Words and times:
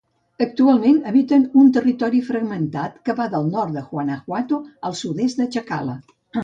Actualment 0.43 0.95
habiten 1.11 1.45
un 1.63 1.69
territori 1.75 2.21
fragmentat 2.31 2.99
que 3.11 3.17
va 3.23 3.31
del 3.37 3.49
nord 3.53 3.79
de 3.79 3.87
Guanajuato 3.93 4.63
al 4.91 5.01
sud-est 5.05 5.43
de 5.45 5.51
Tlaxcala. 5.57 6.01